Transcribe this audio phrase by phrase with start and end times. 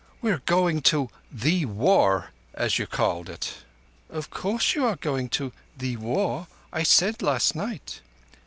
[0.19, 3.57] "We are going to 'thee War,' as you called it."
[4.09, 6.47] "Of course you are going to thee War.
[6.73, 8.01] I said last night."